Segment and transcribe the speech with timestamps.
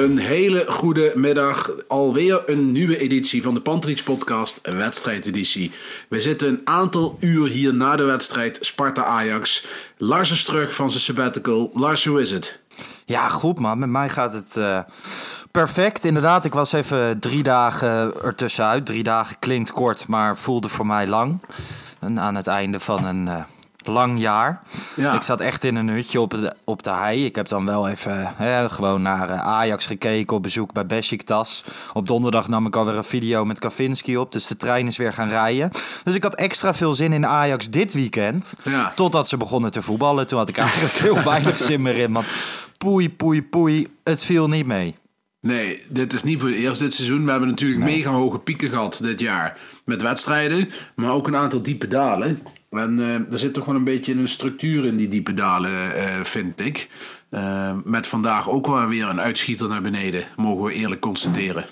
[0.00, 1.70] Een hele goede middag.
[1.88, 5.72] Alweer een nieuwe editie van de Pantrix Podcast, wedstrijdeditie.
[6.08, 9.66] We zitten een aantal uur hier na de wedstrijd Sparta-Ajax.
[9.96, 11.70] Lars is terug van zijn sabbatical.
[11.74, 12.60] Lars, hoe is het?
[13.04, 13.78] Ja, goed man.
[13.78, 14.80] Met mij gaat het eh,
[15.50, 16.04] perfect.
[16.04, 18.86] Inderdaad, ik was even drie dagen ertussenuit.
[18.86, 21.40] Drie dagen klinkt kort, maar voelde voor mij lang.
[21.98, 23.42] En aan het einde van een eh,
[23.86, 24.62] lang jaar.
[24.96, 25.14] Ja.
[25.14, 27.24] Ik zat echt in een hutje op de, op de hei.
[27.24, 31.64] Ik heb dan wel even hè, gewoon naar eh, Ajax gekeken op bezoek bij Besiktas.
[31.92, 34.32] Op donderdag nam ik alweer een video met Kavinski op.
[34.32, 35.70] Dus de trein is weer gaan rijden.
[36.04, 38.54] Dus ik had extra veel zin in Ajax dit weekend.
[38.62, 38.92] Ja.
[38.94, 40.26] Totdat ze begonnen te voetballen.
[40.26, 42.12] Toen had ik eigenlijk heel weinig zin meer in.
[42.12, 42.26] Want
[42.78, 43.88] poei, poei, poei.
[44.04, 44.94] Het viel niet mee.
[45.40, 47.24] Nee, dit is niet voor het eerst dit seizoen.
[47.24, 49.58] We hebben natuurlijk mega hoge pieken gehad dit jaar.
[49.84, 52.42] Met wedstrijden, maar ook een aantal diepe dalen.
[52.70, 56.24] En eh, er zit toch wel een beetje een structuur in die diepe dalen, eh,
[56.24, 56.88] vind ik.
[57.30, 61.64] Eh, met vandaag ook wel weer een uitschieter naar beneden, mogen we eerlijk constateren.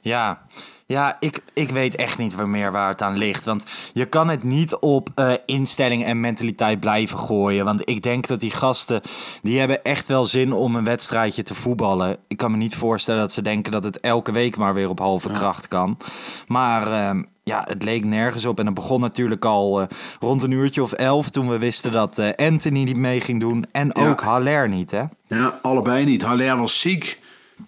[0.00, 0.46] Ja,
[0.92, 3.44] ja ik, ik weet echt niet waar meer waar het aan ligt.
[3.44, 7.64] Want je kan het niet op eh, instelling en mentaliteit blijven gooien.
[7.64, 9.00] Want ik denk dat die gasten,
[9.42, 12.16] die hebben echt wel zin om een wedstrijdje te voetballen.
[12.28, 14.98] Ik kan me niet voorstellen dat ze denken dat het elke week maar weer op
[14.98, 15.96] halve kracht kan.
[16.46, 18.58] Maar ehm, ja, het leek nergens op.
[18.58, 19.86] En het begon natuurlijk al eh,
[20.20, 23.66] rond een uurtje of elf toen we wisten dat eh, Anthony niet mee ging doen.
[23.72, 24.08] En Ja.
[24.08, 25.02] ook Haller niet, hè?
[25.26, 26.22] Ja, allebei niet.
[26.22, 27.20] Haller was ziek.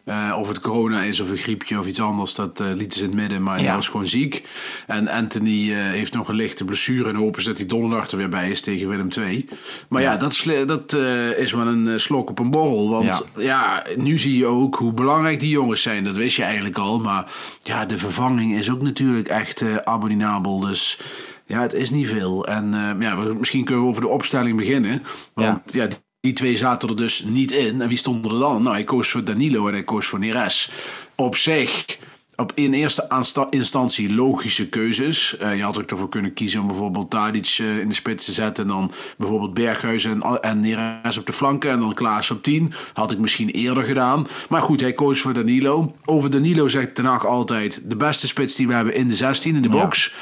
[0.05, 3.05] Eh, of het corona is of een griepje of iets anders, dat eh, lieten ze
[3.05, 3.43] in het midden.
[3.43, 4.49] Maar hij was gewoon ziek.
[4.87, 7.09] En Anthony eh, heeft nog een lichte blessure.
[7.09, 9.49] En hopen ze dat hij donderdag er weer bij is tegen Willem II.
[9.89, 12.91] Maar ja, dat, dat eh, is wel een slok op een borrel.
[12.91, 13.85] Want ja.
[13.97, 16.05] nu zie je ook hoe belangrijk die jongens zijn.
[16.05, 17.01] Dat wist je eigenlijk al.
[17.01, 17.33] Maar
[17.63, 20.61] ja, de vervanging is ook natuurlijk echt abominabel.
[20.61, 21.01] Dus
[21.47, 22.47] ja, het is niet veel.
[22.47, 25.03] En ja, misschien kunnen we over de opstelling beginnen.
[25.35, 25.87] Want ja,
[26.25, 27.81] die twee zaten er dus niet in.
[27.81, 28.63] En wie stond er dan?
[28.63, 30.71] Nou, hij koos voor Danilo en hij koos voor Neres.
[31.15, 31.99] Op zich,
[32.37, 35.37] op in eerste instantie logische keuzes.
[35.37, 38.33] Eh, je had ook ervoor kunnen kiezen om bijvoorbeeld Tadic eh, in de spits te
[38.33, 38.65] zetten.
[38.65, 41.71] En dan bijvoorbeeld Berghuis en, en Neres op de flanken.
[41.71, 42.73] En dan Klaas op 10.
[42.93, 44.27] Had ik misschien eerder gedaan.
[44.49, 45.95] Maar goed, hij koos voor Danilo.
[46.05, 47.81] Over Danilo zegt Ten Hag altijd...
[47.85, 50.13] de beste spits die we hebben in de 16, in de box.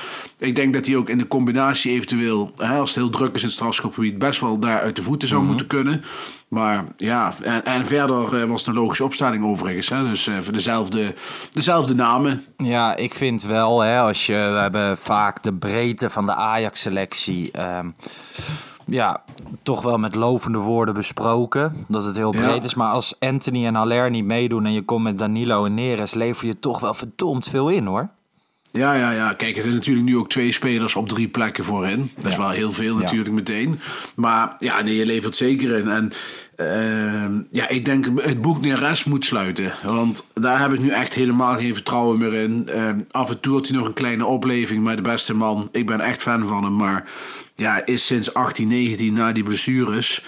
[0.43, 2.53] Ik denk dat hij ook in de combinatie eventueel...
[2.57, 4.19] Hè, als het heel druk is in het strafschopgebied...
[4.19, 6.05] best wel daar uit de voeten zou moeten kunnen.
[6.49, 9.89] Maar ja, en, en verder eh, was het een logische opstelling overigens.
[9.89, 10.09] Hè?
[10.09, 11.15] Dus eh, voor dezelfde,
[11.53, 12.45] dezelfde namen.
[12.57, 17.51] Ja, ik vind wel, hè, als je, we hebben vaak de breedte van de Ajax-selectie.
[17.51, 17.89] ehm,
[18.87, 19.23] ja,
[19.63, 21.85] toch wel met lovende woorden besproken.
[21.89, 22.63] Dat het heel breed Ja.
[22.63, 22.75] is.
[22.75, 26.47] Maar als Anthony en Haller niet meedoen en je komt met Danilo en Neres, lever
[26.47, 28.09] je toch wel verdomd veel in hoor.
[28.73, 29.33] Ja, ja, ja.
[29.33, 32.11] Kijk, er zijn natuurlijk nu ook twee spelers op drie plekken voorin.
[32.19, 33.81] Dat is wel heel veel natuurlijk meteen.
[34.15, 35.89] Maar ja, nee, je levert zeker in.
[35.89, 36.13] En
[36.57, 39.73] ehm, ja, ik denk het boek Neres moet sluiten.
[39.85, 42.69] Want daar heb ik nu echt helemaal geen vertrouwen meer in.
[42.69, 45.69] Ehm, af en toe had hij nog een kleine opleving met de beste man.
[45.73, 46.77] Ik ben echt fan van hem.
[46.77, 47.05] Maar
[47.55, 50.25] ja, is sinds 18, 19 na die blessures...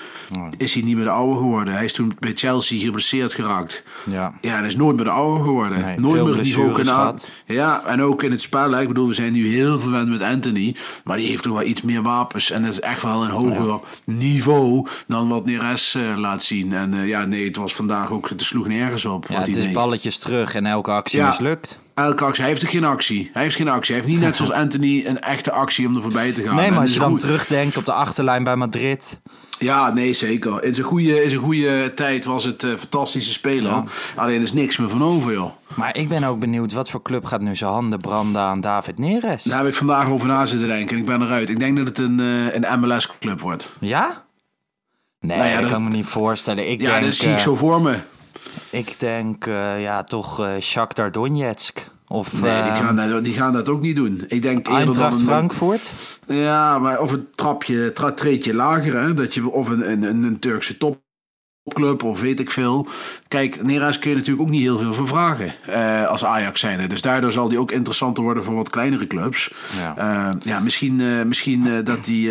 [0.58, 1.74] is hij niet meer de oude geworden.
[1.74, 3.84] Hij is toen bij Chelsea geblesseerd geraakt.
[4.10, 4.34] Ja.
[4.40, 5.80] Ja, en hij is nooit meer de oude geworden.
[5.80, 7.14] Nee, nooit veel meer het niveau kunnen
[7.46, 8.80] ja, en ook in het spel.
[8.80, 10.76] Ik bedoel, we zijn nu heel verwend met Anthony.
[11.04, 12.50] Maar die heeft toch wel iets meer wapens.
[12.50, 16.72] En dat is echt wel een hoger niveau dan wat Neres eh, laat zien.
[16.72, 19.26] En eh, ja, nee, het was vandaag ook, het sloeg nergens op.
[19.28, 21.26] Ja, het is balletjes terug en elke actie Ja.
[21.28, 21.78] mislukt.
[21.94, 23.30] Elke actie, hij heeft er geen actie.
[23.32, 23.94] Hij heeft geen actie.
[23.94, 26.54] Hij heeft niet net zoals Anthony een echte actie om er voorbij te gaan.
[26.56, 27.20] Nee, maar als je dan goed.
[27.20, 29.20] terugdenkt op de achterlijn bij Madrid.
[29.58, 30.64] Ja, nee, zeker.
[30.64, 33.82] In zijn goede, in zijn goede tijd was het een fantastische speler.
[34.16, 35.50] Alleen er is niks meer van over, joh.
[35.74, 38.98] Maar ik ben ook benieuwd, wat voor club gaat nu zijn handen branden aan David
[38.98, 39.42] Neres?
[39.42, 40.94] Daar heb ik vandaag over na zitten denken.
[40.96, 41.48] En ik ben eruit.
[41.50, 43.72] Ik denk dat het een, eh, een MLS-club wordt.
[43.80, 44.24] Ja?
[45.20, 46.70] Nee, Nou ja, dat dat- kan ik me niet voorstellen.
[46.70, 47.96] Ik Ja, denk, dat zie ik eh, zo voor me.
[48.74, 53.32] Ik denk, eh, ja, toch eh Shakhtar Donetsk Of Nee, die eh, gaan, dat, die
[53.32, 54.24] gaan dat ook niet doen.
[54.28, 55.92] Ik denk Eintracht een, Frankfurt?
[56.26, 59.14] Ja, maar of een trapje, tra treedje lager, hè?
[59.14, 62.88] Dat je, of een, een, een, Turkse topclub of weet ik veel.
[63.28, 65.52] Kijk, Neres kun je natuurlijk ook niet heel veel voor vragen
[66.08, 66.86] als Ajax zijnde.
[66.86, 69.52] Dus daardoor zal die ook interessanter worden voor wat kleinere clubs.
[69.76, 69.94] Ja.
[69.96, 72.30] Ja, ja misschien, misschien dat die...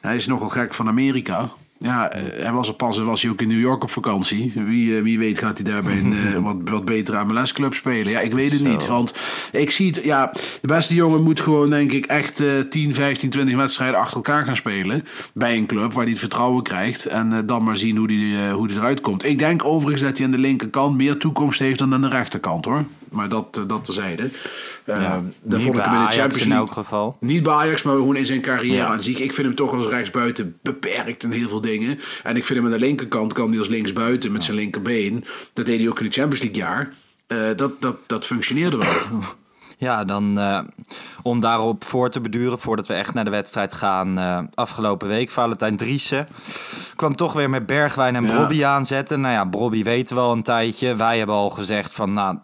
[0.00, 1.50] hij is nogal gek van Amerika.
[1.78, 4.52] Ja, eh, hij was er pas, was hij ook in New York op vakantie.
[4.54, 8.12] Wie, eh, wie weet gaat hij daar bij een eh, wat, wat betere MLS-club spelen.
[8.12, 8.86] Ja, ik weet het niet.
[8.86, 9.14] Want
[9.52, 13.30] ik zie het, ja, de beste jongen moet gewoon denk ik echt eh 10, 15,
[13.30, 15.04] 20 wedstrijden achter elkaar gaan spelen.
[15.34, 17.06] Bij een club waar hij het vertrouwen krijgt.
[17.06, 19.24] En dan maar zien hoe die, eh, hoe die eruit komt.
[19.24, 22.64] Ik denk overigens dat hij aan de linkerkant meer toekomst heeft dan aan de rechterkant
[22.64, 22.84] hoor.
[23.10, 24.22] Maar dat, eh, dat terzijde.
[24.22, 24.30] Uh,
[24.84, 26.66] Ja, daar vond ik hem in de Ajax Champions in League.
[26.66, 27.16] elk geval.
[27.20, 28.86] Niet bij Ajax, maar gewoon in zijn carrière Ja.
[28.86, 28.98] aan.
[28.98, 31.98] Ik vind hem toch als rechtsbuiten beperkt in heel veel dingen.
[32.22, 35.24] En ik vind hem aan de linkerkant kan hij als linksbuiten met zijn linkerbeen.
[35.52, 36.92] Dat deed hij ook in het Champions League jaar.
[37.26, 38.92] Eh, dat, dat, dat functioneerde wel.
[39.78, 40.58] Ja, dan eh,
[41.22, 44.18] om daarop voor te beduren, voordat we echt naar de wedstrijd gaan.
[44.18, 46.24] eh, afgelopen week, Valentijn Driessen
[46.96, 48.34] kwam toch weer met Bergwijn en Ja.
[48.34, 49.20] Brobby aanzetten.
[49.20, 50.96] Nou ja, Brobby weten we al een tijdje.
[50.96, 52.38] Wij hebben al gezegd van, nou,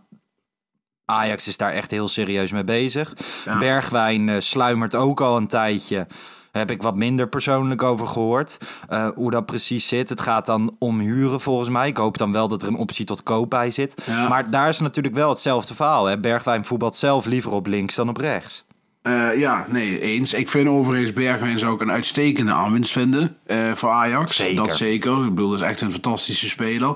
[1.12, 3.12] Ajax is daar echt heel serieus mee bezig.
[3.44, 3.58] Ja.
[3.58, 6.06] Bergwijn eh, sluimert ook al een tijdje.
[6.52, 8.58] Heb ik wat minder persoonlijk over gehoord.
[8.88, 10.08] eh, hoe dat precies zit.
[10.08, 11.88] Het gaat dan om huren volgens mij.
[11.88, 14.02] Ik hoop dan wel dat er een optie tot koop bij zit.
[14.06, 14.28] Ja.
[14.28, 16.04] Maar daar is natuurlijk wel hetzelfde verhaal.
[16.04, 16.18] Hè?
[16.18, 18.64] Bergwijn voetbalt zelf liever op links dan op rechts.
[19.02, 20.34] Eh, ja, nee, eens.
[20.34, 24.36] Ik vind overigens Bergwijn zou ik een uitstekende aanwinst vinden eh, voor Ajax.
[24.36, 24.56] Zeker.
[24.56, 25.24] Dat zeker.
[25.24, 26.94] Ik bedoel, dat is echt een fantastische speler.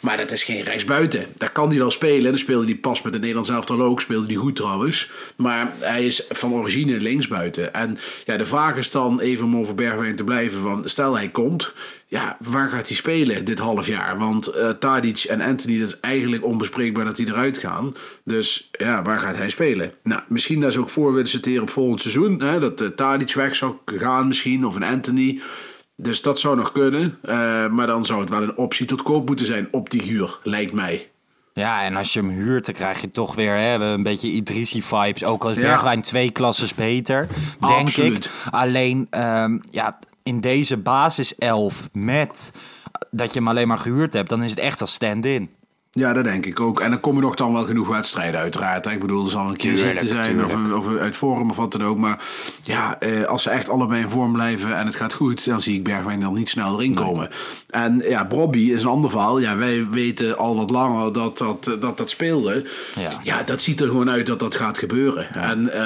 [0.00, 1.26] Maar dat is geen rechtsbuiten.
[1.34, 2.30] Daar kan hij wel spelen.
[2.30, 4.00] Dan speelde hij pas met het Nederlands elftal ook.
[4.00, 5.10] Speelde hij goed trouwens.
[5.36, 7.74] Maar hij is van origine linksbuiten.
[7.74, 10.62] En ja, de vraag is dan even om over Bergwijn te blijven.
[10.62, 11.72] Van, stel hij komt.
[12.10, 14.18] Ja, waar gaat hij spelen dit half jaar?
[14.18, 17.94] Want eh Tadic en Anthony, dat is eigenlijk onbespreekbaar dat die eruit gaan.
[18.24, 19.92] Dus ja, waar gaat hij spelen?
[20.02, 22.42] Nou, misschien dat ze ook voor willen sorteren op volgend seizoen.
[22.42, 25.40] Hè, dat uh, Tadic weg zou gaan misschien, of een Anthony.
[25.96, 27.18] Dus dat zou nog kunnen.
[27.22, 30.36] Eh, maar dan zou het wel een optie tot koop moeten zijn op die huur,
[30.42, 31.08] lijkt mij.
[31.52, 35.24] Ja, en als je hem huurt, dan krijg je toch weer hè, een beetje Idrissi-vibes.
[35.24, 35.54] Ook als.
[35.54, 37.26] Bergwijn twee klasses beter,
[37.60, 38.24] denk Absoluut.
[38.24, 38.30] ik.
[38.50, 42.50] Alleen, ehm, ja, in deze basiself met
[43.10, 44.28] dat je hem alleen maar gehuurd hebt...
[44.28, 45.50] dan is het echt als stand-in.
[45.90, 46.80] Ja, dat denk ik ook.
[46.80, 48.84] En dan komen nog dan wel genoeg wedstrijden uiteraard.
[48.84, 48.90] hè.
[48.90, 51.84] Ik bedoel, er zal een keer ziekte zijn of, of uit vorm of wat dan
[51.84, 51.98] ook.
[51.98, 52.22] Maar
[52.62, 55.44] ja, eh, als ze echt allebei in vorm blijven en het gaat goed...
[55.44, 57.28] dan zie ik Bergwijn dan niet snel erin komen.
[57.68, 59.38] En ja, Brobby is een ander verhaal.
[59.38, 62.64] Ja, wij weten al wat langer dat dat, dat, dat speelde.
[62.94, 63.10] Ja.
[63.22, 63.42] Ja.
[63.42, 65.34] dat ziet er gewoon uit dat dat gaat gebeuren.
[65.34, 65.80] En eh,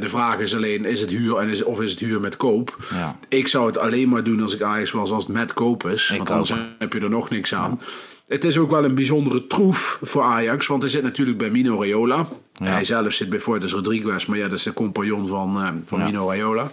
[0.00, 2.76] de vraag is alleen, is het huur en is, of is het huur met koop?
[2.90, 3.16] Ja.
[3.28, 6.10] Ik zou het alleen maar doen als ik Ajax was als het met koop is.
[6.10, 6.58] Ik want anders ook.
[6.78, 7.78] heb je er nog niks aan.
[8.28, 11.80] Het is ook wel een bijzondere troef voor Ajax, want hij zit natuurlijk bij Mino
[11.80, 12.28] Raiola.
[12.62, 15.98] Hij zelf zit bij Fortes Rodriguez, maar ja, dat is de compagnon van, eh, van
[15.98, 16.04] Ja.
[16.04, 16.70] Mino Raiola.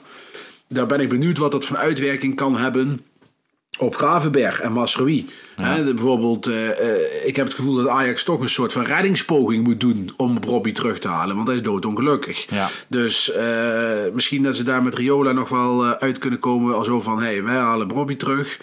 [0.67, 3.01] Daar ben ik benieuwd wat dat van uitwerking kan hebben
[3.77, 5.25] op Gravenberg en Masrui.
[5.55, 9.79] Bijvoorbeeld, eh, eh, ik heb het gevoel dat Ajax toch een soort van reddingspoging moet
[9.79, 12.45] doen om Robbie terug te halen, want hij is doodongelukkig.
[12.49, 12.69] Ja.
[12.87, 13.31] Dus
[14.13, 17.25] misschien dat ze daar met Riola nog wel uit kunnen komen, als zo van, hé,
[17.25, 18.59] hey, wij halen Robbie terug.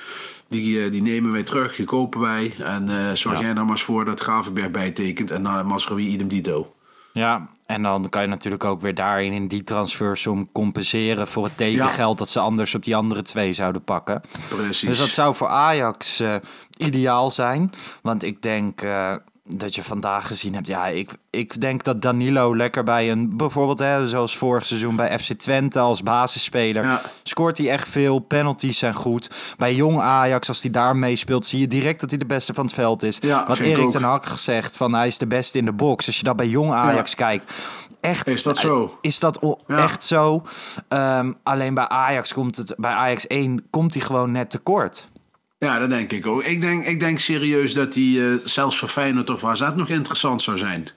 [0.52, 2.54] Die, eh, die nemen wij terug, die kopen wij.
[2.58, 3.44] En eh, zorg Ja.
[3.44, 5.30] jij nou maar eens voor dat Gravenberg bijtekent.
[5.30, 6.74] En uh, Masrui idem dito.
[7.12, 11.28] Ja, en dan kan je natuurlijk ook weer daarin in die transfersom compenseren...
[11.28, 14.20] voor het tekengeld dat ze anders op die andere twee zouden pakken.
[14.48, 14.88] Precies.
[14.88, 16.34] Dus dat zou voor Ajax eh,
[16.76, 17.70] ideaal zijn.
[18.02, 18.80] Want ik denk
[19.44, 20.66] dat je vandaag gezien hebt...
[20.66, 23.36] Ja, ik, ik denk dat Danilo lekker bij een...
[23.36, 26.84] Bijvoorbeeld hè, zoals vorig seizoen bij FC Twente als basisspeler...
[26.84, 27.02] Ja.
[27.22, 28.18] scoort hij echt veel.
[28.18, 29.30] Penalties zijn goed.
[29.56, 31.46] Bij jong Ajax, als hij daar meespeelt...
[31.46, 33.18] zie je direct dat hij de beste van het veld is.
[33.20, 36.06] Ja, Wat Erik ten Hag gezegd, van hij is de beste in de box.
[36.06, 37.52] Als je dat bij jong Ajax kijkt...
[38.00, 38.98] Echt, Is dat zo?
[39.00, 40.42] Is dat echt zo?
[40.88, 42.74] Ehm, alleen bij Ajax komt het...
[42.76, 45.08] Bij Ajax 1 komt hij gewoon net tekort.
[45.62, 46.42] Ja, dat denk ik ook.
[46.44, 50.42] Ik denk, ik denk serieus dat hij eh, zelfs voor Feyenoord of AZ nog interessant
[50.42, 50.88] zou zijn.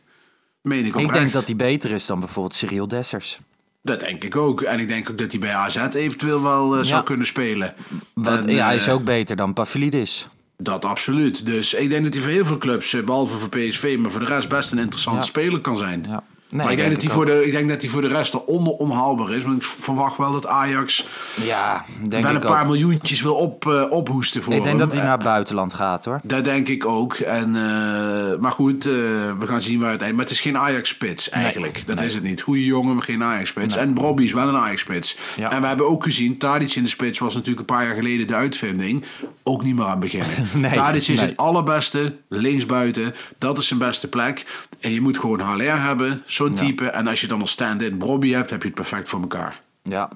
[0.62, 1.34] Meen ik ook Ik denk echt.
[1.34, 3.39] dat hij beter is dan bijvoorbeeld Cyril Dessers.
[3.84, 4.62] Dat denk ik ook.
[4.62, 7.74] En ik denk ook dat hij bij AZ eventueel wel eh, zou kunnen spelen.
[8.13, 10.27] Want ja, hij is eh, ook beter dan Pavlidis.
[10.57, 11.45] Dat absoluut.
[11.45, 14.19] Dus ik denk dat hij voor heel veel clubs, eh, behalve voor PSV, maar voor
[14.19, 15.25] de rest best een interessante Ja.
[15.25, 16.05] speler kan zijn.
[16.07, 16.24] Ja.
[16.49, 18.07] Nee, maar ik denk, denk dat hij voor de, ik denk dat hij voor de
[18.07, 19.43] rest eronder onhaalbaar is.
[19.43, 21.07] Want ik verwacht wel dat Ajax
[21.43, 22.67] Ja, denk wel ik een paar ook.
[22.67, 24.87] miljoentjes wil op, eh, ophoesten voor Ik denk hem.
[24.87, 26.19] dat hij Eh, naar het buitenland gaat hoor.
[26.23, 27.13] Dat denk ik ook.
[27.13, 30.15] En, eh, maar goed, we gaan zien waar het eind.
[30.15, 31.87] Maar het is geen Ajax-spits eigenlijk.
[31.87, 32.41] dat is het niet.
[32.41, 33.75] Goeie jongen, maar geen Ajax-spits.
[33.75, 35.17] En Brobby is wel een Ajax-spits.
[35.35, 35.51] Ja.
[35.51, 38.27] En we hebben ook gezien, Tadic in de spits was natuurlijk een paar jaar geleden
[38.27, 39.03] de uitvinding.
[39.43, 40.29] Ook niet meer aan beginnen.
[40.53, 43.15] Nee, Tadic is het allerbeste linksbuiten.
[43.37, 44.45] Dat is zijn beste plek.
[44.85, 46.89] En je moet gewoon Haller hebben, zo'n type.
[46.89, 49.61] En als je dan een stand-in Bobby hebt, heb je het perfect voor elkaar.
[49.83, 50.09] Ja,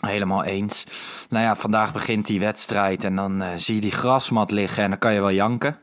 [0.00, 0.84] helemaal eens.
[1.28, 4.90] Nou ja, vandaag begint die wedstrijd en dan eh, zie je die grasmat liggen en
[4.90, 5.78] dan kan je wel janken.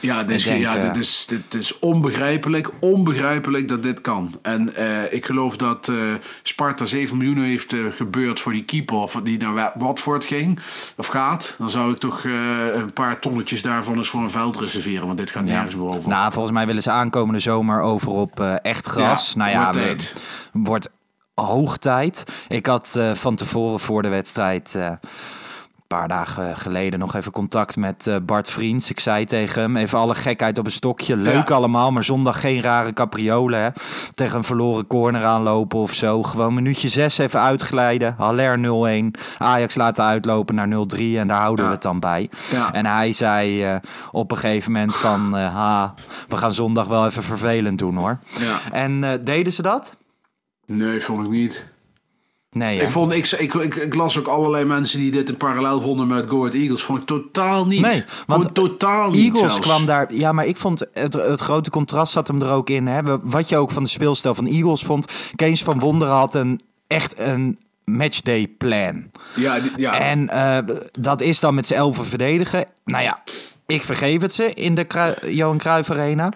[0.00, 4.38] Ja, dit is, denk, ja eh, dit, is, dit is onbegrijpelijk, onbegrijpelijk dat dit kan.
[4.42, 5.96] En eh, ik geloof dat eh,
[6.42, 10.58] Sparta 7 miljoen heeft eh, gebeurd voor die keeper of die naar Wa- Watford ging
[10.96, 11.54] of gaat.
[11.58, 12.32] Dan zou ik toch eh,
[12.74, 16.08] een paar tonnetjes daarvan eens voor een veld reserveren, want dit gaat nergens boven.
[16.08, 19.32] Nou, volgens mij willen ze aankomende zomer over op eh, echt gras.
[19.32, 20.12] Ja, nou ja, wordt
[20.52, 20.90] we- wordt
[21.34, 22.24] hoog tijd.
[22.48, 24.78] Ik had eh, van tevoren voor de wedstrijd.
[25.88, 28.90] Een paar dagen geleden nog even contact met eh, Bart Vriends.
[28.90, 31.16] Ik zei tegen hem, even alle gekheid op een stokje.
[31.16, 31.54] Leuk Ja.
[31.54, 33.60] allemaal, maar zondag geen rare capriolen.
[33.60, 33.68] Hè?
[34.14, 36.22] Tegen een verloren corner aanlopen of zo.
[36.22, 38.14] Gewoon minuutje 6 even uitglijden.
[38.18, 39.10] Haller 0-1.
[39.38, 41.70] Ajax laten uitlopen naar 0-3 en daar houden Ja.
[41.70, 42.30] we het dan bij.
[42.50, 42.72] Ja.
[42.72, 43.76] En hij zei eh,
[44.12, 45.36] op een gegeven moment van...
[45.36, 45.94] eh, ha,
[46.28, 48.18] we gaan zondag wel even vervelend doen hoor.
[48.38, 48.58] Ja.
[48.72, 49.96] En deden ze dat?
[50.66, 51.66] Nee, vond ik niet.
[52.50, 52.84] Nee, hè?
[52.84, 56.06] Ik, vond, ik, ik, ik, ik las ook allerlei mensen die dit in parallel vonden
[56.06, 56.82] met Go Ahead Eagles.
[56.82, 57.80] Vond ik totaal niet.
[57.80, 59.58] Nee, want totaal niet Eagles zelfs.
[59.58, 60.14] kwam daar.
[60.14, 62.86] Ja, maar ik vond het, het grote contrast zat hem er ook in.
[62.86, 63.20] Hè?
[63.22, 65.12] Wat je ook van de speelstijl van Eagles vond.
[65.34, 69.10] Kees van Wonderen had een echt een matchday plan.
[69.34, 69.98] Ja, ja.
[70.00, 72.64] En eh, dat is dan met z'n elfen verdedigen.
[72.84, 73.22] Nou ja,
[73.66, 76.32] ik vergeef het ze in de Johan Cruijff Arena.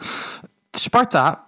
[0.71, 1.45] Sparta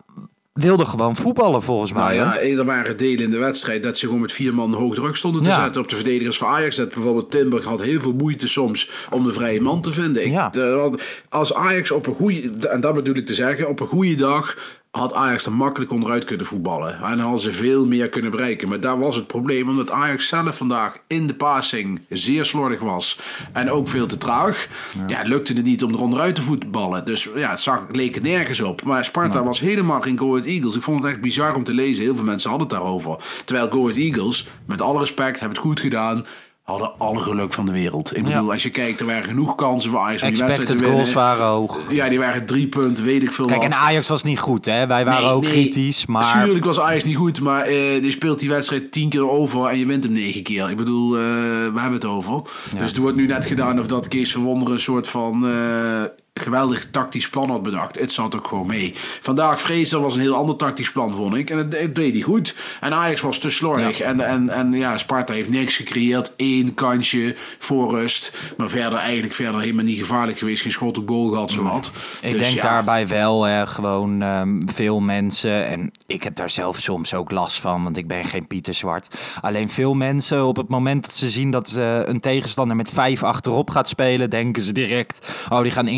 [0.52, 2.14] wilde gewoon voetballen volgens Nou mij.
[2.16, 5.16] ja, er waren delen in de wedstrijd dat ze gewoon met vier man hoog druk
[5.16, 5.62] stonden te Ja.
[5.62, 6.76] zetten op de verdedigers van Ajax.
[6.76, 10.24] Dat bijvoorbeeld Timber had heel veel moeite soms om de vrije man te vinden.
[10.24, 10.48] Ik, Ja.
[10.48, 14.14] de- als Ajax op een goede, en dat bedoel ik te zeggen, op een goede
[14.14, 14.56] dag
[14.98, 17.02] had Ajax er makkelijk onderuit kunnen voetballen.
[17.02, 18.68] En hadden ze veel meer kunnen bereiken.
[18.68, 23.20] Maar daar was het probleem, omdat Ajax zelf vandaag in de passing zeer slordig was.
[23.52, 24.68] En ook veel te traag.
[25.06, 27.04] Ja, lukte het niet om er onderuit te voetballen.
[27.04, 28.82] Dus ja, het zag, leek er nergens op.
[28.82, 30.74] Maar Sparta was helemaal geen Go Ahead Eagles.
[30.74, 32.02] Ik vond het echt bizar om te lezen.
[32.02, 33.16] Heel veel mensen hadden het daarover.
[33.44, 36.24] Terwijl Go Ahead Eagles, met alle respect, hebben het goed gedaan.
[36.62, 38.16] Hadden alle geluk van de wereld.
[38.16, 40.72] Ik bedoel, als je kijkt, er waren genoeg kansen voor Ajax om die wedstrijd te
[40.72, 41.06] Expected winnen.
[41.06, 41.80] goals waren hoog.
[41.90, 43.72] Ja, die waren drie punten, weet ik veel Kijk, wat.
[43.72, 44.86] en Ajax was niet goed, hè?
[44.86, 45.50] Wij waren Nee, ook nee.
[45.52, 46.36] kritisch, maar...
[46.36, 49.78] Natuurlijk was Ajax niet goed, maar eh die speelt die wedstrijd tien keer over en
[49.78, 50.70] je wint hem negen keer.
[50.70, 52.42] Ik bedoel, eh, we hebben het over.
[52.78, 56.02] Dus er wordt nu net gedaan of dat Kees van Wonderen een soort van eh,
[56.34, 57.98] geweldig tactisch plan had bedacht.
[57.98, 58.94] Het zat ook gewoon mee.
[59.20, 61.50] Vandaag Fraser was een heel ander tactisch plan, vond ik.
[61.50, 62.54] En het, het deed hij goed.
[62.80, 64.00] En Ajax was te slordig.
[64.00, 66.32] En, en, en ja, Sparta heeft niks gecreëerd.
[66.36, 68.32] Eén kansje voor rust.
[68.56, 70.62] Maar verder eigenlijk verder helemaal niet gevaarlijk geweest.
[70.62, 71.90] Geen schot op goal gehad, zowat.
[72.20, 72.62] Ik Dus denk ja.
[72.62, 77.60] daarbij wel hè, gewoon ehm, veel mensen, en ik heb daar zelf soms ook last
[77.60, 79.08] van, want ik ben geen Pieter Zwart.
[79.40, 83.22] Alleen veel mensen, op het moment dat ze zien dat ze een tegenstander met vijf
[83.22, 85.88] achterop gaat spelen, denken ze direct, oh die gaan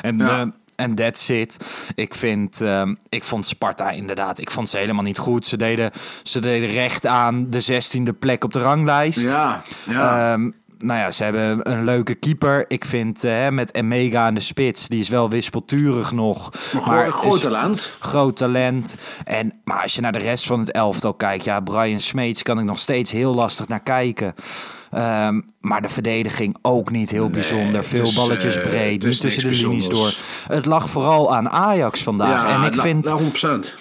[0.00, 0.40] En, Ja.
[0.40, 0.46] eh,
[0.76, 1.56] en that's it.
[1.94, 5.46] Ik, vind, ehm, ik vond Sparta inderdaad, ik vond ze helemaal niet goed.
[5.46, 5.90] Ze deden,
[6.22, 9.20] ze deden recht aan de zestiende plek op de ranglijst.
[9.22, 10.32] Ja, ja.
[10.32, 12.64] Ehm, nou ja, ze hebben een leuke keeper.
[12.68, 16.50] Ik vind eh, met Emega aan de spits, die is wel wispelturig nog.
[16.86, 17.96] maar groot talent.
[17.98, 18.96] Groot talent.
[19.24, 22.58] En, maar als je naar de rest van het elftal kijkt, ja, Brian Smeets kan
[22.58, 24.34] ik nog steeds heel lastig naar kijken.
[24.90, 27.84] Ehm, maar de verdediging ook niet heel bijzonder.
[27.84, 30.14] Veel is, balletjes eh, breed, niet tussen de linies door.
[30.48, 32.56] Het lag vooral aan Ajax vandaag.
[32.62, 33.74] en ik vind, la- 100%.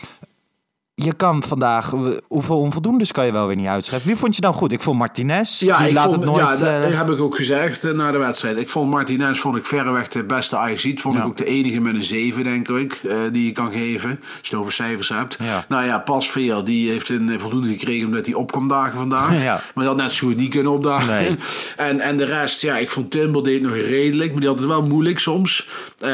[1.04, 1.94] Je kan vandaag,
[2.27, 4.08] hoeveel onvoldoendes kan je wel weer niet uitschrijven.
[4.08, 4.72] Wie vond je nou goed?
[4.72, 5.60] Ik vond Martinez.
[5.60, 6.60] Ja, die ik laat vond, het nooit...
[6.60, 8.58] ja, dat eh, heb ik ook gezegd eh, na de wedstrijd.
[8.58, 11.01] Ik vond Martinez vond ik verreweg de beste Ajaxiet.
[11.01, 11.22] Vond Ja.
[11.22, 14.10] ik ook de enige met een 7, denk ik, eh, die je kan geven.
[14.10, 15.38] Als je het over cijfers hebt.
[15.44, 15.66] Ja.
[15.68, 19.36] Nou ja, Pasveer, die heeft een voldoende gekregen omdat hij op kon dagen vandaag.
[19.48, 19.62] Ja.
[19.74, 21.08] Maar dat had net zo goed niet kunnen opdagen.
[21.13, 21.38] Nee.
[21.77, 24.32] En, en de rest, ja, ik vond Timber deed nog redelijk.
[24.32, 25.70] Maar die had het wel moeilijk soms.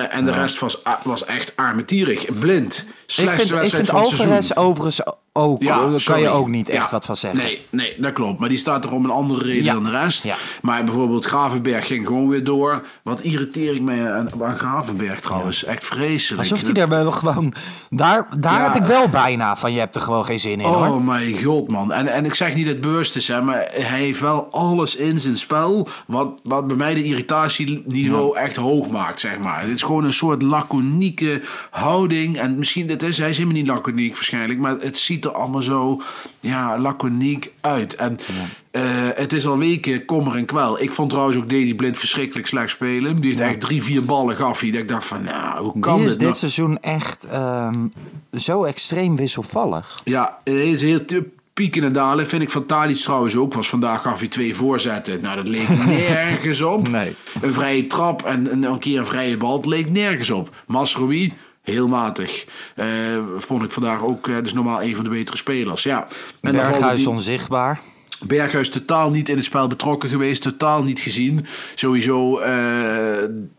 [0.09, 2.25] En de rest was, was echt armetierig.
[2.39, 2.85] Blind.
[2.87, 4.72] ik Slechtste ik wedstrijd vind van het seizoen.
[4.73, 5.61] Overigens ook.
[5.63, 6.21] Ja, daar kan sorry.
[6.21, 6.91] je ook niet echt Ja.
[6.91, 7.39] wat van zeggen.
[7.43, 8.39] Nee, nee, dat klopt.
[8.39, 9.73] Maar die staat er om een andere reden Ja.
[9.73, 10.25] dan de rest.
[10.61, 12.85] Maar bijvoorbeeld Gravenberg ging gewoon weer door.
[13.03, 15.63] Wat irriteer ik me aan, aan Gravenberg trouwens.
[15.63, 16.49] Echt vreselijk.
[16.49, 17.53] Alsof hij daar wel gewoon...
[17.89, 20.87] Daar, daar heb ik wel bijna van, je hebt er gewoon geen zin in Oh
[20.87, 21.01] hoor.
[21.03, 21.91] mijn god, man.
[21.91, 24.95] En, en ik zeg niet dat het bewust is, hè, maar hij heeft wel alles
[24.95, 25.87] in zijn spel.
[26.07, 29.61] Wat, wat bij mij de irritatieniveau echt hoog maakt, zeg maar.
[29.61, 32.37] Het is gewoon een soort laconieke houding.
[32.37, 35.61] En misschien, dat is, hij is helemaal niet laconiek waarschijnlijk, maar het ziet er allemaal
[35.61, 36.01] zo
[36.39, 37.95] ja, laconiek uit.
[37.95, 38.19] En
[38.71, 38.81] eh,
[39.13, 40.81] het is al weken kommer en kwel.
[40.81, 43.15] Ik vond trouwens ook Deli Blind verschrikkelijk slecht spelen.
[43.15, 44.69] Die heeft echt drie, vier ballen gaf hij.
[44.69, 46.39] Ik dacht van, nou, hoe kan Die is dit dit nou?
[46.39, 47.87] seizoen echt ehm,
[48.31, 50.01] zo extreem wisselvallig.
[50.03, 50.99] Ja, het is heel
[51.53, 52.27] pieken en dalen.
[52.27, 53.53] Vind ik van Tadic trouwens ook.
[53.53, 55.21] Was vandaag gaf hij twee voorzetten.
[55.21, 56.87] Nou, dat leek nergens op.
[56.87, 57.15] Nee.
[57.41, 59.55] Een vrije trap en, en een keer een vrije bal.
[59.55, 60.55] Het leek nergens op.
[60.67, 62.45] Masrowi, Heel matig.
[62.75, 62.85] Eh,
[63.37, 65.83] vond ik vandaag ook eh, dus normaal een van de betere spelers.
[65.83, 66.07] Ja.
[66.41, 67.81] En Berghuis die- onzichtbaar.
[68.27, 71.45] Berghuis totaal niet in het spel betrokken geweest, totaal niet gezien.
[71.75, 72.53] Sowieso eh,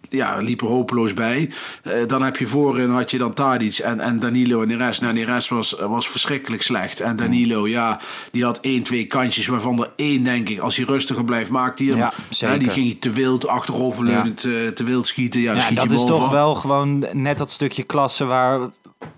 [0.09, 1.50] ja, liep er hopeloos bij.
[1.83, 5.00] Eh, dan heb je voorin had je dan Tadic en, en Danilo en Neres.
[5.00, 7.00] Nou, Neres was, was verschrikkelijk slecht.
[7.00, 10.85] En Danilo, ja, die had één, twee kantjes, waarvan er één, denk ik, als hij
[10.85, 11.97] rustiger blijft, maakt hij hem.
[11.97, 12.59] Ja, zeker.
[12.59, 15.40] die ging te wild achteroverleunend, te, te wild schieten.
[15.40, 16.14] Ja, Ja, schiet dat je is boven.
[16.14, 18.61] toch wel gewoon net dat stukje klasse waar,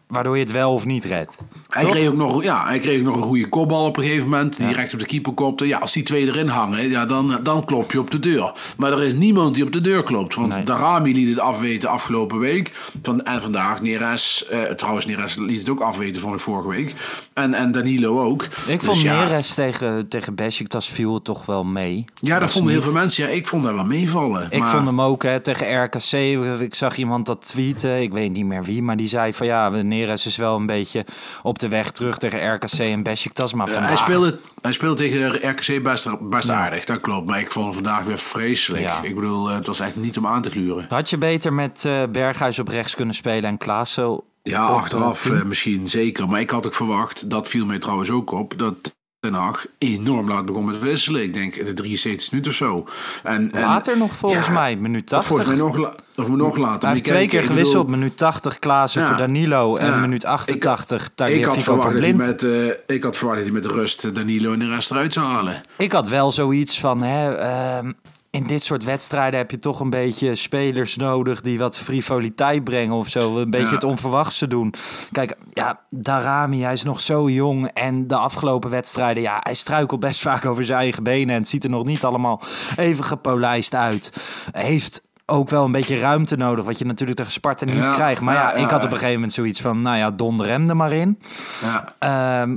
[0.07, 1.39] waardoor je het wel of niet redt.
[1.69, 1.91] Hij Toch?
[1.91, 4.57] kreeg, ook nog, ja, hij kreeg ook nog een goede kopbal op een gegeven moment.
[4.57, 5.67] Die recht op de keeper kopte.
[5.67, 8.53] Ja, als die twee erin hangen, ja, dan, dan klop je op de deur.
[8.77, 10.35] Maar er is niemand die op de deur klopt.
[10.35, 10.65] Want Nee.
[10.65, 12.73] Darami liet het afweten afgelopen week.
[13.03, 16.95] Van, en vandaag, Neres, eh, trouwens Neres liet het ook afweten, vond ik vorige week.
[17.33, 18.43] En, en Danilo ook.
[18.45, 22.05] Ik Dus vond ja, Neres tegen, tegen Besiktas viel het toch wel mee.
[22.21, 23.25] Ja, dat vonden heel veel mensen.
[23.25, 24.47] Ja, ik vond dat wel meevallen.
[24.51, 26.13] Ik maar, vond hem ook hè, tegen RKC.
[26.61, 28.03] Ik zag iemand dat tweeten.
[28.03, 28.83] Ik weet niet meer wie.
[28.83, 31.05] Maar die zei van ja, Neres is wel een beetje
[31.43, 33.55] op de weg terug tegen RKC en Besiktas.
[33.55, 33.89] Maar vandaag...
[33.89, 37.27] hij, speelde, hij speelde tegen RKC best, best aardig, dat klopt.
[37.27, 38.83] Maar ik vond hem vandaag weer vreselijk.
[38.83, 39.03] Ja.
[39.03, 40.87] Ik bedoel, eh, het was echt niet om aan te gluren.
[40.89, 45.39] Had je beter met eh, Berghuis op rechts kunnen spelen en Klaassen Ja, achteraf eh,
[45.39, 46.29] eh, misschien zeker.
[46.29, 50.29] Maar ik had ook verwacht, dat viel mij trouwens ook op, dat Den Haag enorm
[50.29, 51.23] laat begon met wisselen.
[51.23, 52.87] Ik denk de 73 minuten of zo.
[53.23, 55.27] En, en- Later nog volgens ja, mij, minuut of 80.
[55.29, 56.81] Volgens mij nog, of nog later.
[56.83, 57.85] Hij heeft twee kijken, keer gewisseld.
[57.85, 59.09] bedoel, Minuut 80 Klaassen Ja.
[59.09, 59.77] voor Danilo.
[59.77, 59.97] En Ja.
[59.97, 62.17] minuut 88 ik had Tagliafico voor Blind.
[62.17, 65.27] met, eh, ik had verwacht dat hij met rust Danilo en de rest eruit zou
[65.27, 65.61] halen.
[65.79, 67.93] Ik had wel zoiets van, hè, ehm,
[68.37, 72.95] in dit soort wedstrijden heb je toch een beetje spelers nodig die wat frivoliteit brengen
[72.95, 73.37] of zo.
[73.39, 73.73] Een beetje Ja.
[73.73, 74.75] het onverwachte doen.
[75.13, 80.01] Kijk, ja, Darami, hij is nog zo jong en de afgelopen wedstrijden, ja, hij struikelt
[80.01, 82.41] best vaak over zijn eigen benen en het ziet er nog niet allemaal
[82.77, 84.13] even gepolijst uit.
[84.53, 88.21] Heeft ook wel een beetje ruimte nodig, wat je natuurlijk tegen Sparta niet Ja, krijgt.
[88.21, 90.69] Maar ja, ja, ik had op een gegeven moment zoiets van, nou ja, donder hem
[90.69, 91.19] er maar in.
[91.63, 91.95] Ja.
[91.99, 92.57] Ehm,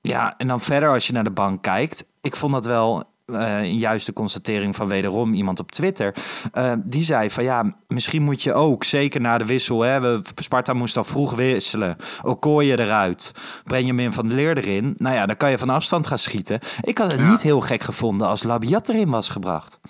[0.00, 2.04] ja, en dan verder als je naar de bank kijkt.
[2.20, 6.14] Ik vond dat wel een juiste constatering van wederom iemand op Twitter.
[6.52, 9.80] Eh, die zei van ja, misschien moet je ook, zeker na de wissel...
[9.80, 11.96] Hè, we, Sparta moest al vroeg wisselen.
[12.22, 13.32] Okoye eruit.
[13.64, 14.94] Benjamin van der Leer erin.
[14.96, 16.58] Nou ja, dan kan je van afstand gaan schieten.
[16.80, 17.30] Ik had het Ja.
[17.30, 19.80] niet heel gek gevonden als Labiat erin was gebracht.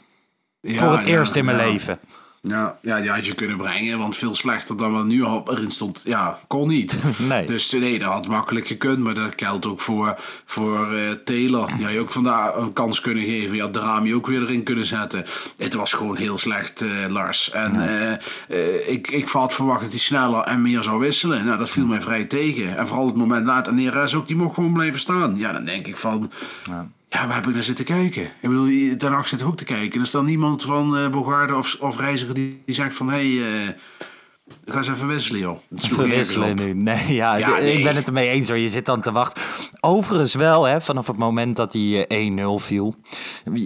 [0.60, 1.64] Ja, Voor het ja, eerst in mijn ja.
[1.64, 1.98] leven.
[2.42, 6.02] Ja, ja, die had je kunnen brengen, want veel slechter dan wat nu erin stond.
[6.04, 6.96] Ja, kon niet.
[7.28, 7.46] Nee.
[7.46, 11.66] Dus nee, dat had makkelijk gekund, maar dat geldt ook voor, voor eh, Taylor.
[11.76, 13.56] Die had je ook vandaag een kans kunnen geven.
[13.56, 15.24] Je had Drami ook weer erin kunnen zetten.
[15.56, 17.50] Het was gewoon heel slecht, eh, Lars.
[17.50, 17.88] En
[18.48, 21.44] eh, ik, ik had verwacht dat hij sneller en meer zou wisselen.
[21.44, 22.78] Nou, dat viel mij vrij tegen.
[22.78, 25.36] En vooral het moment na het Neres ook, die mocht gewoon blijven staan.
[25.36, 26.30] Ja, dan denk ik van...
[26.66, 28.22] Ja, waar heb ik naar zitten kijken?
[28.22, 29.98] Ik bedoel, Den Haag zit ook te kijken.
[29.98, 33.10] Er is dan niemand van eh Bogarde of, of Reiziger die, die zegt van...
[33.10, 33.68] hé, hey, eh,
[34.66, 35.58] ga eens even wisselen, joh.
[35.76, 36.74] Verwisselen nu.
[36.90, 37.76] Nee, ja, Ja, nee.
[37.78, 38.58] ik ben het ermee eens hoor.
[38.58, 39.42] Je zit dan te wachten.
[39.80, 42.94] Overigens wel, hè, vanaf het moment dat die eh, 1-0 viel.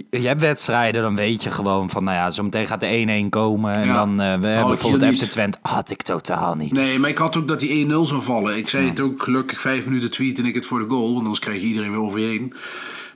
[0.09, 3.73] Je hebt wedstrijden, dan weet je gewoon van, nou ja, zometeen gaat de 1-1 komen.
[3.73, 3.93] En Ja.
[3.93, 5.15] dan, eh, we hebben bijvoorbeeld.
[5.15, 5.57] FC Twente.
[5.61, 6.71] Had ik totaal niet.
[6.73, 8.57] Nee, maar ik had ook dat die 1-0 zou vallen.
[8.57, 11.07] Ik zei het ook gelukkig vijf minuten tweet en ik het voor de goal.
[11.07, 12.53] Want anders krijg je iedereen weer over je heen.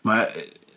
[0.01, 0.29] Maar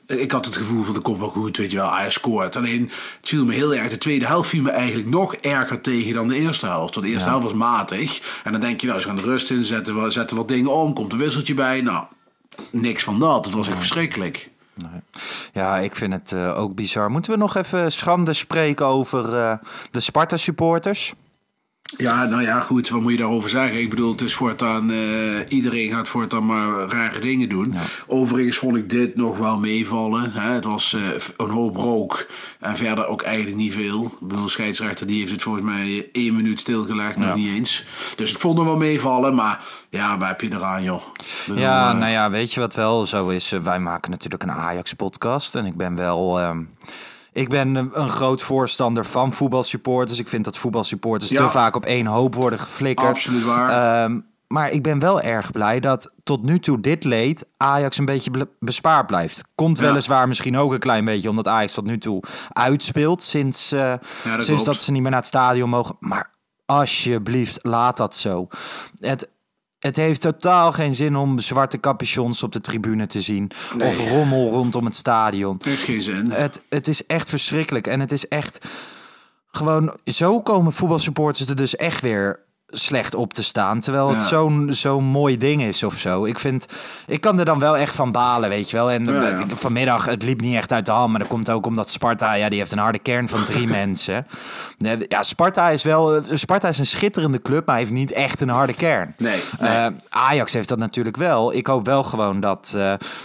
[0.06, 1.94] eh, ik had het gevoel van, dat komt wel goed, weet je wel.
[1.94, 2.56] Hij scoort.
[2.56, 2.82] Alleen,
[3.20, 3.88] het viel me heel erg.
[3.90, 6.94] De tweede helft viel me eigenlijk nog erger tegen dan de eerste helft.
[6.94, 8.40] Want de eerste helft was matig.
[8.44, 10.70] En dan denk je, nou, ze gaan de rust in, zetten, we- zetten wat dingen
[10.72, 10.94] om.
[10.94, 11.80] Komt een wisseltje bij.
[11.80, 12.04] Nou,
[12.70, 13.44] niks van dat.
[13.44, 14.50] Het was echt verschrikkelijk.
[15.52, 17.10] Ja, ik vind het eh, ook bizar.
[17.10, 19.54] Moeten we nog even schande spreken over eh,
[19.90, 21.12] de Sparta-supporters?
[21.96, 23.80] Ja, nou ja, goed, wat moet je daarover zeggen?
[23.80, 24.98] Ik bedoel, het is voortaan, eh,
[25.48, 27.74] iedereen gaat voortaan maar rare dingen doen.
[28.06, 30.32] Overigens vond ik dit nog wel meevallen.
[30.32, 30.52] Hè?
[30.52, 31.00] Het was eh,
[31.36, 32.26] een hoop rook
[32.60, 34.04] en verder ook eigenlijk niet veel.
[34.04, 37.84] Ik bedoel, de scheidsrechter die heeft het volgens mij één minuut stilgelegd, nog niet eens.
[38.16, 41.02] Dus ik vond het wel meevallen, maar ja, waar heb je eraan, joh?
[41.46, 43.50] Bedoel, Ja, eh, nou ja, weet je wat wel zo is?
[43.50, 45.54] Wij maken natuurlijk een Ajax-podcast.
[45.54, 46.40] En ik ben wel...
[46.40, 46.58] ehm,
[47.32, 50.18] ik ben een, groot voorstander van voetbalsupporters.
[50.18, 51.44] Ik vind dat voetbalsupporters Ja.
[51.44, 53.08] te vaak op één hoop worden geflikkerd.
[53.08, 54.04] Absoluut waar.
[54.04, 58.04] Ehm, maar ik ben wel erg blij dat tot nu toe dit leed Ajax een
[58.04, 59.42] beetje bespaard blijft.
[59.54, 59.84] Komt Ja.
[59.84, 64.00] weliswaar misschien ook een klein beetje omdat Ajax tot nu toe uitspeelt sinds, eh, dat
[64.24, 64.64] sinds klopt.
[64.64, 65.96] dat ze niet meer naar het stadion mogen.
[66.00, 66.30] Maar
[66.66, 68.46] alsjeblieft, laat dat zo.
[69.00, 69.30] Het,
[69.82, 73.50] het heeft totaal geen zin om zwarte capuchons op de tribune te zien.
[73.78, 75.54] Of rommel rondom het stadion.
[75.54, 76.30] het heeft geen zin.
[76.30, 77.86] Het, het is echt verschrikkelijk.
[77.86, 78.66] En het is echt
[79.46, 79.96] gewoon...
[80.04, 82.40] Zo komen voetbalsupporters er dus echt weer
[82.74, 83.80] slecht op te staan.
[83.80, 84.26] Terwijl het Ja.
[84.26, 86.24] zo'n zo'n mooi ding is of zo.
[86.24, 86.66] Ik vind,
[87.06, 88.90] ik kan er dan wel echt van balen, weet je wel.
[88.90, 89.28] En Ja, ja.
[89.28, 91.10] eh, vanmiddag, het liep niet echt uit de hand.
[91.10, 94.26] Maar dat komt ook omdat Sparta, ja, die heeft een harde kern van drie mensen.
[95.08, 98.48] Ja, Sparta is wel, eh, Sparta is een schitterende club, maar heeft niet echt een
[98.48, 99.14] harde kern.
[99.18, 99.70] Nee, nee.
[99.70, 101.54] Eh, Ajax heeft dat natuurlijk wel.
[101.54, 102.78] Ik hoop wel gewoon dat,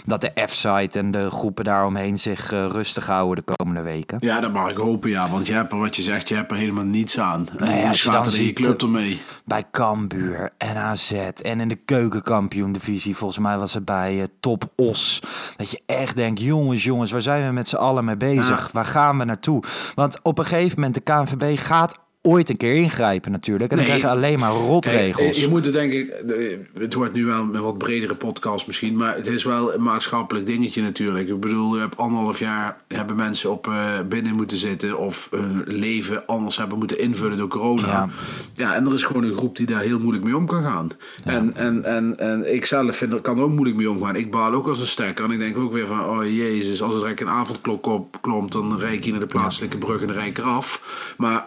[0.04, 4.18] dat de F-site en de groepen daaromheen zich rustig houden de komende weken.
[4.20, 5.28] Ja, dat mag ik hopen, ja.
[5.30, 7.46] Want je hebt er, wat je zegt, je hebt er helemaal niets aan.
[7.58, 9.20] En Nee, je dan er je club ermee?
[9.48, 14.70] Bij Cambuur en AZ en in de keukenkampioen-divisie, volgens mij was het bij eh, Top
[14.76, 15.22] Os.
[15.56, 18.64] Dat je echt denkt, jongens, jongens, waar zijn we met z'n allen mee bezig?
[18.64, 18.68] Ja.
[18.72, 19.62] Waar gaan we naartoe?
[19.94, 23.70] Want op een gegeven moment, de KNVB gaat ooit een keer ingrijpen natuurlijk.
[23.70, 23.96] En dan Nee.
[23.96, 25.36] krijg je alleen maar rotregels.
[25.36, 28.66] Hey, je moet het denk ik, eh, het wordt nu wel een wat bredere podcast
[28.66, 31.28] misschien, maar het is wel een maatschappelijk dingetje natuurlijk.
[31.28, 35.62] Ik bedoel, je hebt anderhalf jaar hebben mensen op eh, binnen moeten zitten of hun
[35.66, 37.86] leven anders hebben moeten invullen door corona.
[37.86, 38.08] Ja.
[38.54, 38.74] Ja.
[38.74, 40.90] en er is gewoon een groep die daar heel moeilijk mee om kan gaan.
[41.24, 44.16] En, en, en, en ik zelf vind, er kan er ook moeilijk mee omgaan.
[44.16, 46.94] Ik baal ook als een stekker en ik denk ook weer van, oh jezus, als
[46.94, 50.06] er direct een avondklok op klomt, dan rijd ik hier naar de plaatselijke brug en
[50.06, 50.82] dan rijd ik eraf.
[51.16, 51.44] Maar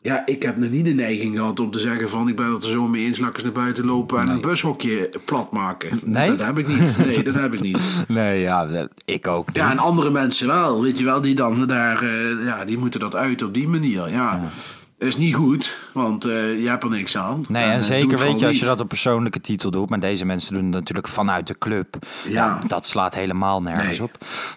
[0.00, 2.62] ja, ik heb nog niet de neiging gehad om te zeggen van ik ben het
[2.62, 6.00] er zo mee eens, eens naar buiten lopen en een bushokje plat maken.
[6.04, 6.28] Nee?
[6.28, 6.96] Dat heb ik niet.
[7.06, 8.04] Nee, dat heb ik niet.
[8.08, 9.56] Nee, ja, ik ook niet.
[9.56, 13.00] Ja, en andere mensen wel, weet je wel, die dan daar, eh, ja, die moeten
[13.00, 14.10] dat uit op die manier.
[14.10, 14.50] Ja,
[14.98, 17.44] is niet goed, want eh, je hebt er niks aan.
[17.48, 19.90] Nee, eh, en doe zeker weet je, gewoon als je dat op persoonlijke titel doet,
[19.90, 21.96] maar deze mensen doen het natuurlijk vanuit de club.
[22.24, 22.58] Ja, Ja.
[22.66, 24.02] dat slaat helemaal nergens Nee.
[24.02, 24.10] op.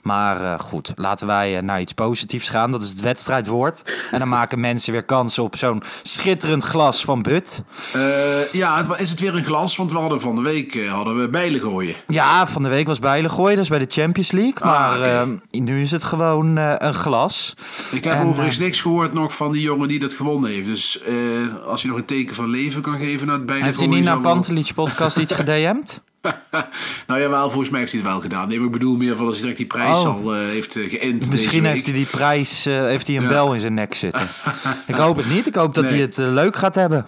[0.04, 2.72] Maar eh, goed, laten wij eh, naar iets positiefs gaan.
[2.72, 3.84] Dat is het wedstrijdwoord.
[4.12, 7.62] En dan maken mensen weer kans op zo'n schitterend glas van But.
[7.94, 10.92] Eh, ja, het, is het weer een glas, want we hadden van de week eh,
[10.92, 11.96] hadden we bijlen gooien.
[12.08, 14.60] Ja, van de week was Bijlen gooien, dus bij de Champions League.
[14.60, 15.40] Ah, Maar oké.
[15.52, 17.54] eh, nu is het gewoon eh, een glas.
[17.92, 20.68] Ik heb En, overigens eh, niks gehoord nog van die jongen die dat gewonnen heeft.
[20.68, 23.80] Dus eh, als je nog een teken van leven kan geven naar het bijlen Heeft
[23.80, 26.02] hij niet naar Pantelic podcast iets gedM'd?
[27.08, 28.48] nou ja, wel, volgens mij heeft hij het wel gedaan.
[28.48, 30.06] Nee, maar ik bedoel meer van als hij direct die prijs Oh.
[30.06, 33.28] al eh, heeft eh, geïnt Misschien heeft hij die prijs, heeft hij een Ja.
[33.28, 34.28] bel in zijn nek zitten.
[34.88, 35.48] ik hoop het niet.
[35.48, 35.94] Ik hoop dat Nee.
[35.94, 37.06] hij het leuk gaat hebben.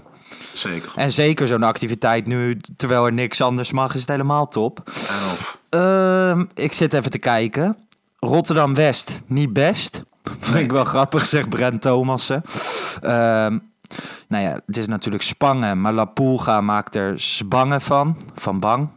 [0.54, 0.92] Zeker.
[0.96, 4.92] En zeker zo'n activiteit nu, terwijl er niks anders mag, is het helemaal top.
[5.70, 7.78] Ehm, ik zit even te kijken.
[8.20, 10.04] Rotterdam-West, niet best.
[10.40, 12.42] Vind ik wel grappig, zegt Brent Thomassen.
[13.02, 13.60] Ehm,
[14.28, 18.18] nou ja, het is natuurlijk Spangen, maar La Pulga maakt er Sbangen van.
[18.36, 18.90] Van bang.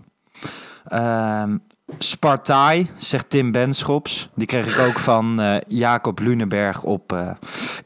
[0.89, 1.57] Ehm
[1.99, 4.29] Spartai, zegt Tim Benschops.
[4.35, 7.31] Die kreeg ik ook van eh, Jacob Lunenberg op eh,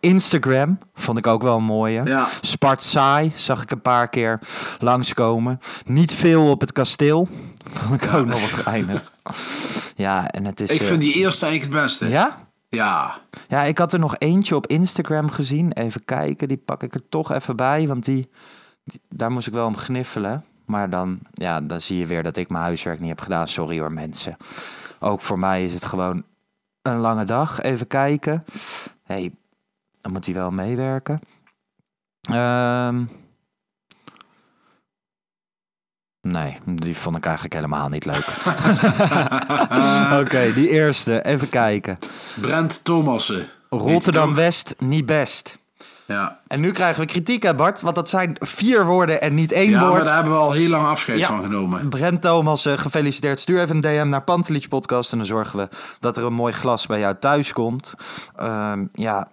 [0.01, 0.79] Instagram.
[0.95, 2.03] Vond ik ook wel een mooie.
[2.05, 2.29] Ja.
[3.35, 4.39] Zag ik een paar keer
[4.79, 5.59] langskomen.
[5.85, 7.29] Niet veel op het kasteel.
[7.73, 9.13] Vond ik ook nog wel geinig.
[9.95, 10.71] Ja, en het is...
[10.71, 12.09] Ik eh, vind die eerste eigenlijk het beste.
[12.09, 12.50] Ja?
[12.71, 13.21] Ja.
[13.49, 15.73] Ja, ik had er nog eentje op Instagram gezien.
[15.73, 17.87] Even kijken, die pak ik er toch even bij.
[17.87, 18.31] Want die,
[19.09, 20.45] daar moest ik wel om gniffelen.
[20.65, 23.49] Maar dan, ja, dan zie je weer dat ik mijn huiswerk niet heb gedaan.
[23.49, 24.37] Sorry hoor, mensen.
[24.99, 26.25] Ook voor mij is het gewoon
[26.83, 27.61] een lange dag.
[27.61, 28.45] Even kijken.
[29.03, 29.33] hey,
[30.01, 31.21] dan moet hij wel meewerken.
[32.21, 33.05] Ehm.
[36.23, 38.27] Nee, die vond ik eigenlijk helemaal niet leuk.
[40.23, 41.25] Oké, die eerste.
[41.25, 41.99] Even kijken.
[42.41, 43.47] Brent Thomassen.
[43.71, 45.59] Rotterdam-West, niet best.
[46.07, 46.39] Ja.
[46.47, 47.81] En nu krijgen we kritiek, hè Bart?
[47.81, 50.07] Want dat zijn vier woorden en niet één Ja, maar woord.
[50.07, 51.27] daar hebben we al heel lang afscheid Ja.
[51.27, 51.89] van genomen.
[51.89, 53.41] Brent Thomas, eh, gefeliciteerd.
[53.41, 55.69] Stuur even een DM naar Pantelich Podcast en dan zorgen we
[56.01, 57.95] dat er een mooi glas bij jou thuis komt.
[58.37, 59.29] Ehm, ja,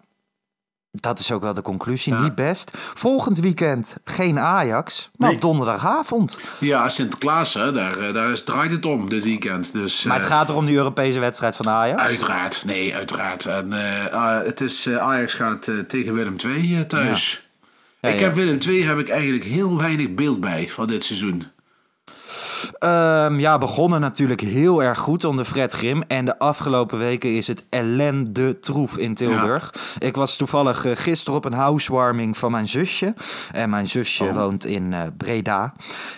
[1.02, 2.14] dat is ook wel de conclusie.
[2.14, 2.22] Ja.
[2.22, 2.72] Niet best.
[2.94, 5.36] Volgend weekend geen Ajax, maar Nee.
[5.36, 6.40] op donderdagavond.
[6.60, 9.74] Ja, Sinterklaas, hè, daar, eh, daar is, draait het om dit weekend.
[9.74, 12.02] Dus, Maar het eh, gaat er om die Europese wedstrijd van Ajax.
[12.02, 13.46] Uiteraard, nee, uiteraard.
[13.46, 17.46] En eh, ah, het is, Ajax gaat tegen Willem II eh, thuis.
[18.00, 18.26] Ja, ik ja.
[18.26, 21.44] heb Willem II heb ik eigenlijk heel weinig beeld bij van dit seizoen.
[22.80, 26.02] Ehm, ja, begonnen natuurlijk heel erg goed onder Fred Grim.
[26.08, 29.74] En de afgelopen weken is het ellende troef in Tilburg.
[30.00, 33.14] Ik was toevallig eh, gisteren op een housewarming van mijn zusje.
[33.52, 34.36] En mijn zusje Oh.
[34.36, 35.74] woont in eh, Breda.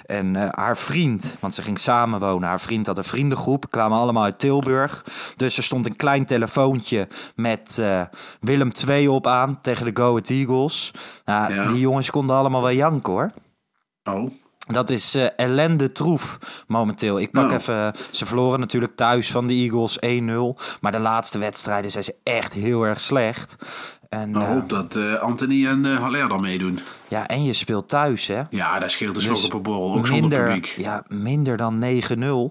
[0.06, 2.48] En eh, haar vriend, want ze ging samen wonen.
[2.50, 5.06] Haar vriend had een vriendengroep, kwamen allemaal uit Tilburg.
[5.36, 7.82] Dus er stond een klein telefoontje met
[8.40, 10.92] Willem II op aan tegen de Go Ahead Eagles.
[11.26, 11.68] Nou, Ja.
[11.68, 13.32] Die jongens konden allemaal wel janken hoor.
[14.04, 14.32] Oh,
[14.74, 17.20] Dat is eh, ellende troef momenteel.
[17.20, 17.56] Ik pak Nou.
[17.56, 17.94] even...
[18.12, 20.80] Ze verloren natuurlijk thuis van de Eagles 1-0.
[20.82, 23.56] Maar de laatste wedstrijden zijn ze echt heel erg slecht.
[24.10, 26.80] En, ik eh, hoop dat eh, Anthony en eh Haller dan meedoen.
[27.08, 28.42] ja, en je speelt thuis, hè?
[28.50, 30.76] Ja, daar scheelt Dus slok op een borrel, ook zonder minder, publiek.
[30.78, 31.84] Ja, minder dan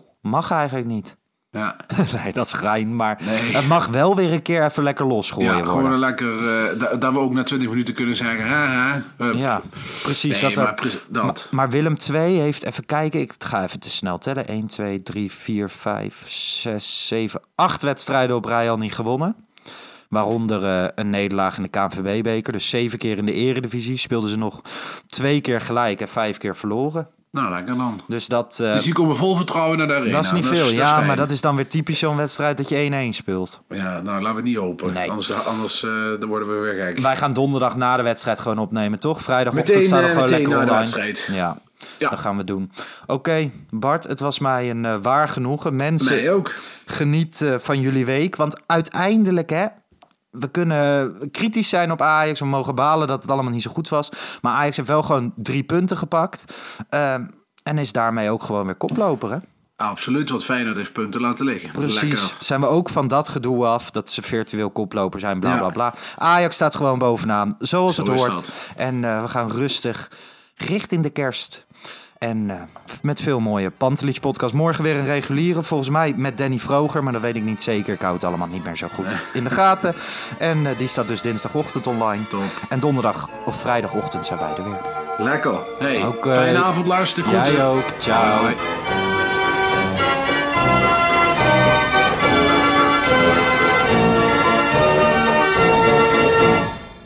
[0.02, 1.16] 9-0 mag eigenlijk niet.
[1.50, 1.76] Ja,
[2.22, 2.96] nee, dat is gein.
[2.96, 3.54] Maar Nee.
[3.56, 6.36] het mag wel weer een keer even lekker losgooien ja gewoon een lekker...
[6.78, 8.46] da- dat we ook na 20 minuten kunnen zeggen...
[8.46, 9.02] Ha, ha.
[9.34, 9.62] Ja,
[10.02, 10.40] precies.
[10.40, 11.48] Nee, dat maar pre- dat.
[11.50, 14.46] Maar Willem II heeft, even kijken, ik ga even te snel tellen.
[14.48, 19.36] 1, 2, 3, 4, 5, 6, 7, 8 wedstrijden op rij al niet gewonnen.
[20.08, 22.52] Waaronder eh, een nederlaag in de KNVB-beker.
[22.52, 23.96] Dus zeven keer in de eredivisie.
[23.96, 24.60] Speelden ze nog
[25.06, 27.08] twee keer gelijk en vijf keer verloren.
[27.30, 28.00] Nou, lekker dan.
[28.06, 30.12] Dus dat, eh, Dus die komen vol vertrouwen naar de arena.
[30.12, 30.68] dat is niet veel.
[30.70, 33.62] ja, maar dat is dan weer typisch zo'n wedstrijd dat je 1-1 speelt.
[33.68, 34.92] Ja, nou, laten we het niet open.
[34.92, 35.10] Nee.
[35.10, 36.98] Anders, anders eh, dan worden we weer gek.
[36.98, 39.22] Wij gaan donderdag na de wedstrijd gewoon opnemen, toch?
[39.22, 40.78] Vrijdagochtend staat er eh, gewoon lekker na de online.
[40.78, 41.28] wedstrijd.
[41.32, 41.58] Ja,
[41.98, 42.10] Ja.
[42.10, 42.72] dat gaan we doen.
[43.06, 45.76] Oké, Bart, het was mij een eh, waar genoegen.
[45.76, 46.54] Mensen, Nee, ook.
[46.86, 48.36] geniet van jullie week.
[48.36, 49.66] Want uiteindelijk, hè,
[50.30, 52.40] we kunnen kritisch zijn op Ajax.
[52.40, 54.08] We mogen balen dat het allemaal niet zo goed was.
[54.42, 56.44] Maar Ajax heeft wel gewoon drie punten gepakt.
[56.88, 57.24] Ehm,
[57.62, 59.36] en is daarmee ook gewoon weer koploper, hè?
[59.76, 61.70] Absoluut, wat Feyenoord heeft punten laten liggen.
[61.70, 62.02] Precies.
[62.02, 62.36] Lekker.
[62.44, 65.58] Zijn we ook van dat gedoe af dat ze virtueel koploper zijn, bla Ja.
[65.58, 65.94] bla bla.
[66.16, 68.34] Ajax staat gewoon bovenaan, zoals Zo het hoort.
[68.34, 68.52] dat.
[68.76, 70.10] En eh, we gaan rustig
[70.54, 71.66] richting de kerst.
[72.18, 72.62] En eh,
[73.02, 74.54] met veel mooie Pantelich podcast.
[74.54, 77.02] Morgen weer een reguliere, volgens mij met Danny Vroger.
[77.02, 77.94] Maar dat weet ik niet zeker.
[77.94, 79.94] Ik hou het allemaal niet meer zo goed in de gaten.
[80.38, 82.26] En eh, die staat dus dinsdagochtend online.
[82.26, 82.42] Top.
[82.68, 84.80] En donderdag of vrijdagochtend zijn wij er weer.
[85.18, 85.58] Lekker.
[85.78, 87.22] Hey, fijne avond, luister.
[87.22, 87.32] Goed.
[87.32, 87.84] Jij ook.
[87.98, 88.46] Ciao.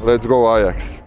[0.04, 1.00] Let's go Ajax.